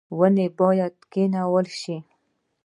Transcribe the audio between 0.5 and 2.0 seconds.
باید کینول شي